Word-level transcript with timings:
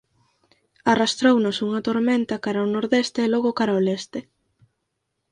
Arrastrounos 0.91 1.57
unha 1.65 1.83
tormenta 1.87 2.41
cara 2.45 2.65
o 2.67 2.71
nordeste 2.75 3.19
e 3.23 3.31
logo 3.33 3.57
cara 3.59 3.79
o 3.79 3.83
leste. 3.87 4.19